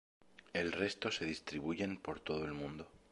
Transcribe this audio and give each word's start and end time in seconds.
El 0.53 0.71
resto 0.71 1.11
se 1.11 1.25
distribuyen 1.25 1.97
por 1.97 2.19
todo 2.21 2.43
el 2.45 2.53
mundo. 2.53 2.87